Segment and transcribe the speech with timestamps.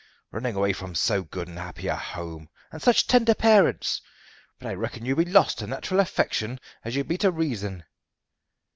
[0.31, 4.01] Running away from so good and happy a home and such tender parents!
[4.57, 7.83] But I reckon you be lost to natural affection as you be to reason."